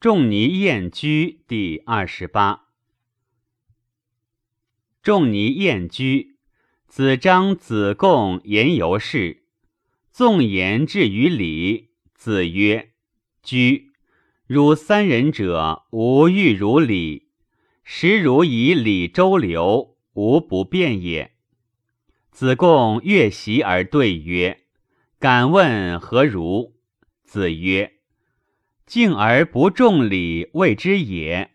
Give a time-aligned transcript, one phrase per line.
[0.00, 2.68] 仲尼宴居第二十八。
[5.02, 6.36] 仲尼宴居，
[6.86, 9.42] 子张、子贡言由是。
[10.12, 12.92] 纵言至于礼，子曰
[13.42, 13.90] ：“居，
[14.46, 17.30] 汝三人者，无欲如礼。
[17.82, 21.32] 时如以礼周流，无不变也。”
[22.30, 24.60] 子贡乐席而对曰
[25.18, 26.76] ：“敢问何如？”
[27.26, 27.97] 子曰。
[28.88, 31.50] 敬而不重礼，谓之也；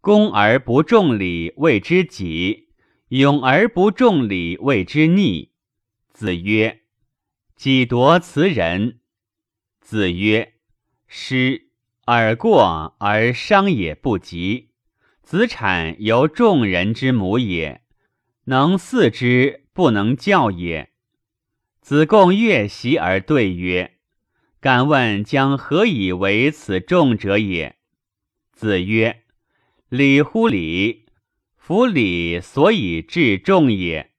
[0.00, 2.66] 恭而不重礼，谓之己；
[3.10, 5.52] 勇而不重礼，谓之逆。
[6.12, 6.80] 子曰
[7.54, 8.98] ：“己夺辞人。”
[9.80, 10.54] 子曰
[11.06, 11.68] ：“师
[12.06, 14.70] 而过而伤也不及。
[15.22, 17.82] 子产由众人之母也，
[18.46, 20.90] 能祀之，不能教也。”
[21.80, 23.93] 子贡乐席而对曰。
[24.64, 27.76] 敢问将何以为此众者也？
[28.50, 29.24] 子曰
[29.90, 31.04] ：“礼乎礼，
[31.54, 34.12] 夫礼所以治众也。”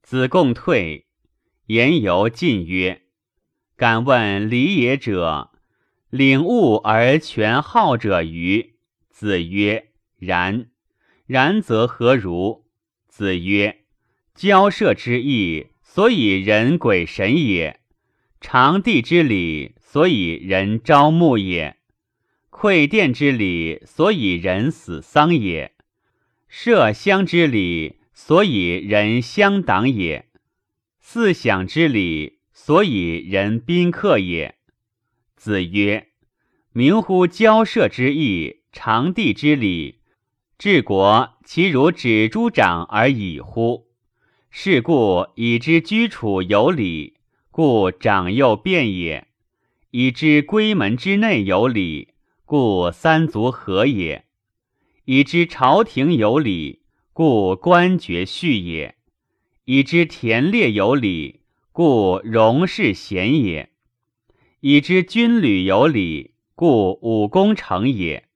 [0.00, 1.04] 子贡退，
[1.66, 3.02] 言由进曰
[3.76, 5.50] ：“敢问礼也者，
[6.08, 8.78] 领悟而全好者与？”
[9.12, 10.70] 子曰：“然。
[11.26, 12.64] 然则何如？”
[13.06, 13.84] 子曰
[14.34, 17.80] ：“交涉之意，所以人鬼神也。”
[18.40, 21.74] 长地之礼，所以人朝暮也；
[22.50, 25.72] 馈殿之礼，所以人死丧也；
[26.48, 30.26] 设乡之礼，所以人乡党也；
[31.00, 34.54] 四享之礼，所以人宾客也。
[35.36, 36.08] 子曰：
[36.72, 40.00] 明乎交涉之意，长地之礼，
[40.56, 43.88] 治国其如指诸长而已乎？
[44.50, 47.17] 是故以之居处有礼。
[47.60, 49.26] 故长幼变也，
[49.90, 54.22] 以知闺门之内有礼，故三足合也；
[55.06, 58.94] 以知朝廷有礼，故官爵序也；
[59.64, 61.40] 以知田猎有礼，
[61.72, 63.70] 故荣氏贤也；
[64.60, 68.28] 以知军旅有礼，故武功成也。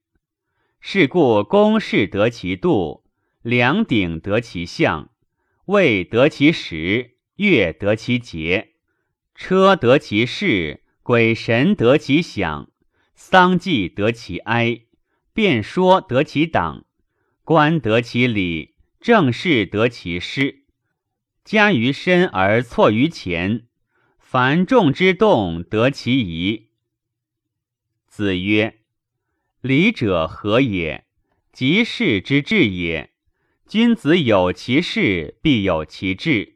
[0.81, 3.05] 是故公事得其度，
[3.41, 5.11] 梁鼎得其象，
[5.67, 8.71] 位得其时，乐得其节。
[9.35, 12.69] 车得其事，鬼神得其享，
[13.15, 14.81] 丧祭得其哀，
[15.33, 16.85] 辩说得其党，
[17.43, 20.63] 官得其礼，政事得其失。
[21.43, 23.67] 加于身而错于前，
[24.17, 26.69] 凡众之动得其宜。
[28.07, 28.79] 子曰
[29.59, 31.05] ：“礼者何也？
[31.51, 33.11] 即事之至也。
[33.67, 36.52] 君子有其事，必有其志。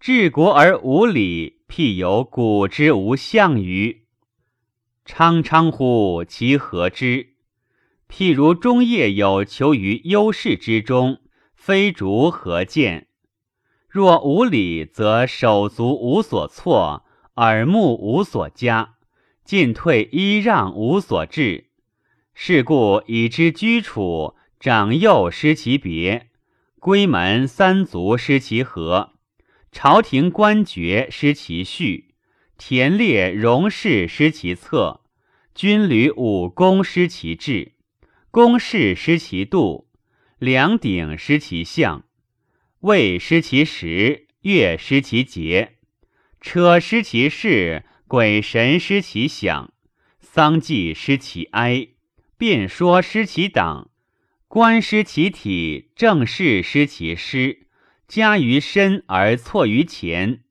[0.00, 4.02] 治国而无礼。”譬有古之无象于，
[5.04, 7.34] 昌昌乎其何之？
[8.08, 11.20] 譬如中业有求于优势之中，
[11.54, 13.06] 非竹何见？
[13.88, 17.04] 若无礼，则手足无所措，
[17.36, 18.94] 耳目无所加，
[19.44, 21.70] 进退揖让无所至。
[22.34, 26.30] 是故以之居处，长幼失其别，
[26.80, 29.12] 闺门三足失其和。
[29.72, 32.14] 朝廷官爵失其序，
[32.58, 35.00] 田猎戎士失其策，
[35.54, 37.72] 军旅武功失其志，
[38.32, 39.88] 公事失其度，
[40.38, 42.04] 梁鼎失其象，
[42.80, 45.76] 位失其时，乐失其节，
[46.40, 49.72] 车失其事，鬼神失其享，
[50.20, 51.88] 丧祭失其哀，
[52.36, 53.90] 辩说失其党，
[54.48, 57.68] 官失其体，政事失其师。
[58.10, 60.42] 加于身而错于前，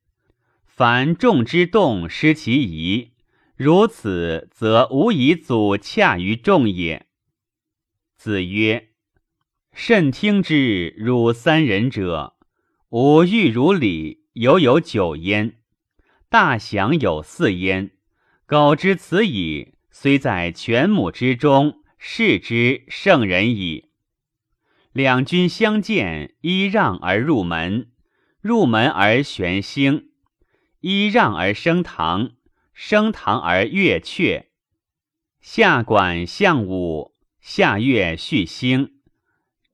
[0.65, 3.11] 凡众之动失其宜，
[3.57, 7.07] 如此则无以阻洽于众也。
[8.15, 8.91] 子曰
[9.75, 12.37] ：“慎听之，汝三人者，
[12.91, 15.55] 吾欲如礼，犹有九焉；
[16.29, 17.91] 大祥有四焉。
[18.45, 23.87] 苟知此矣，虽在犬母之中，视之圣人矣。”
[24.91, 27.85] 两军相见，揖让而入门；
[28.41, 30.09] 入门而悬星，
[30.81, 32.31] 揖让而升堂，
[32.73, 34.45] 升堂而乐阙。
[35.39, 38.93] 下管相武，下乐续兴。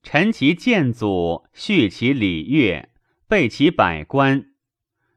[0.03, 2.89] 陈其建祖，续其礼乐，
[3.27, 4.51] 备其百官。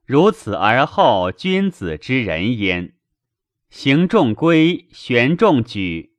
[0.06, 2.94] 如此而后君子之人焉。
[3.68, 6.14] 行重规，悬重举，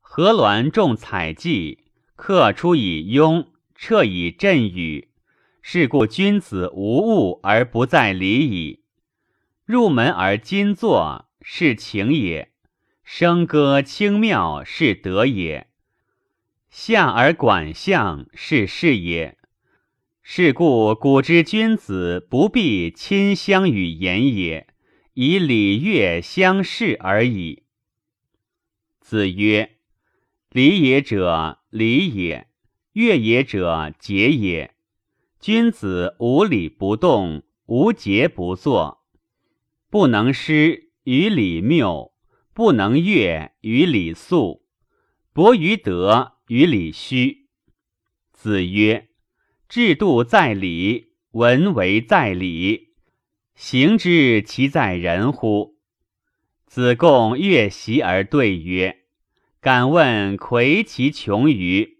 [0.00, 1.84] 何鸾重采祭。
[2.18, 5.08] 客出以雍，撤以振宇。
[5.62, 8.82] 是故君子无物而不在礼矣。
[9.64, 12.48] 入门而今坐，是情也；
[13.06, 15.68] 笙歌清妙是德也。
[16.68, 19.38] 下而管相是事也。
[20.20, 24.66] 是故古之君子不必亲相与言也，
[25.14, 27.62] 以礼乐相视而已。
[29.00, 29.76] 子曰
[30.50, 32.46] ：“礼也者，礼也；
[32.92, 34.74] 乐也者，节也。
[35.38, 39.04] 君子无礼不动，无节不作。
[39.90, 42.12] 不能失于礼谬，
[42.54, 44.66] 不能乐于礼肃，
[45.32, 47.48] 博于德于礼虚。”
[48.32, 49.08] 子曰
[49.68, 52.94] ：“制度在礼，文为在礼，
[53.54, 55.76] 行之其在人乎？”
[56.66, 58.97] 子贡乐席而对曰
[59.68, 61.98] ：“敢问魁其穷于？”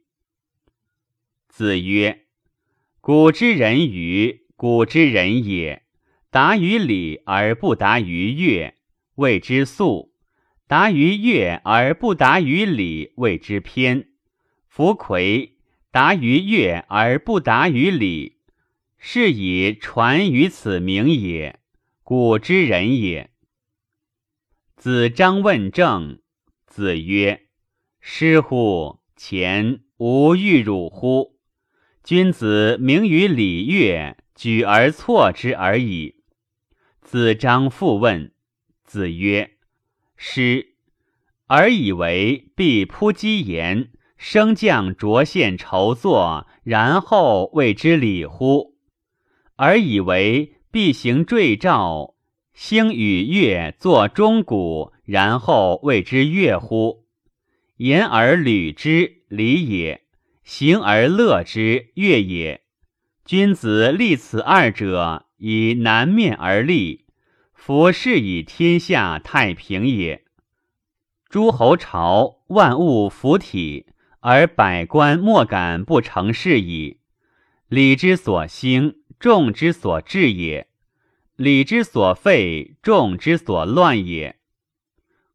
[1.49, 2.25] 子曰
[3.03, 5.83] ：“古之人愚，古之人也。
[6.31, 8.75] 达于礼而不达于乐，
[9.17, 10.15] 谓之素；
[10.67, 14.13] 达于乐而不达于礼，谓之偏。
[14.67, 15.59] 夫魁
[15.91, 18.39] 达于乐而不达于礼，
[18.97, 21.61] 是以传于此名也。
[22.03, 23.29] 古之人也。”
[24.75, 26.23] 子张问政，
[26.67, 27.43] 子曰
[28.01, 29.01] ：“师乎！
[29.17, 31.37] 前无欲辱乎？
[32.05, 36.17] 君子明于礼乐，举而错之而已。”
[37.03, 38.33] 子张复问，
[38.85, 39.53] 子曰
[40.17, 40.75] ：“师，
[41.49, 48.77] 尔以为必扑击言，升降擢献筹作，然后谓之礼乎？
[49.57, 52.15] 尔以为必行坠诏？”
[52.55, 57.05] 星与月作钟鼓，然后谓之乐乎？
[57.79, 60.01] 言而履之，礼也；
[60.43, 62.63] 行而乐之，乐也。
[63.25, 67.07] 君子立此二者，以南面而立，
[67.55, 70.25] 夫是以天下太平也。
[71.29, 73.87] 诸侯朝，万物服体，
[74.19, 76.99] 而百官莫敢不成事矣。
[77.69, 80.67] 礼之所兴，众之所至也。
[81.37, 84.38] 礼之所废，众之所乱也。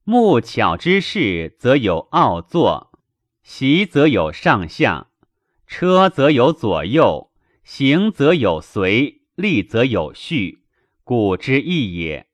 [0.06, 2.90] 木巧之事，则有奥作；
[3.42, 5.08] 习则有上下；
[5.66, 7.30] 车则有左右；
[7.64, 10.66] 行则有随；立则有序。
[11.06, 12.28] 古之义也。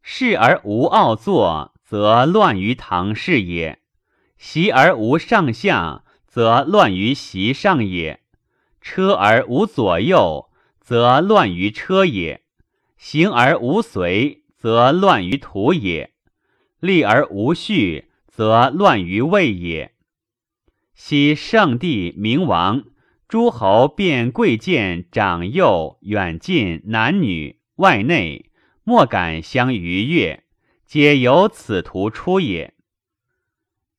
[0.00, 3.80] 事而无奥作，则乱于唐室也；
[4.38, 8.20] 习而无上下，则乱于席上也；
[8.80, 10.48] 车而无左右，
[10.80, 12.40] 则乱于车也。
[12.96, 16.13] 行而无随，则乱于土也；
[16.84, 19.94] 立而无序，则乱于位也。
[20.94, 22.84] 昔圣帝明王，
[23.26, 28.50] 诸侯便贵贱长幼远近男女外内，
[28.84, 30.44] 莫敢相逾越，
[30.84, 32.74] 皆由此图出也。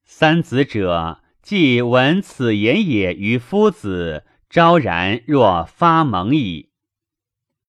[0.04, 6.70] 三子者，既闻此言也于夫子，昭然若发蒙矣。